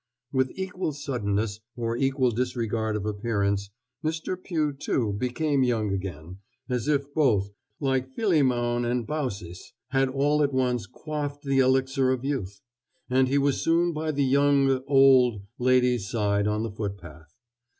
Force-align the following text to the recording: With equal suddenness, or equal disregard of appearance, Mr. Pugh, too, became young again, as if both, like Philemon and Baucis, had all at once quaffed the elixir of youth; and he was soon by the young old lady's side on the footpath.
With 0.31 0.51
equal 0.55 0.93
suddenness, 0.93 1.59
or 1.75 1.95
equal 1.95 2.31
disregard 2.31 2.95
of 2.95 3.05
appearance, 3.05 3.69
Mr. 4.03 4.35
Pugh, 4.35 4.73
too, 4.73 5.13
became 5.13 5.61
young 5.61 5.91
again, 5.93 6.39
as 6.67 6.87
if 6.87 7.13
both, 7.13 7.51
like 7.79 8.09
Philemon 8.09 8.83
and 8.83 9.05
Baucis, 9.05 9.73
had 9.89 10.09
all 10.09 10.41
at 10.41 10.53
once 10.55 10.87
quaffed 10.87 11.43
the 11.43 11.59
elixir 11.59 12.09
of 12.09 12.25
youth; 12.25 12.61
and 13.11 13.27
he 13.27 13.37
was 13.37 13.61
soon 13.61 13.93
by 13.93 14.11
the 14.11 14.25
young 14.25 14.81
old 14.87 15.43
lady's 15.59 16.09
side 16.09 16.47
on 16.47 16.63
the 16.63 16.71
footpath. 16.71 17.35